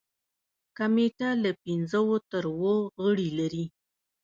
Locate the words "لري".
3.39-3.65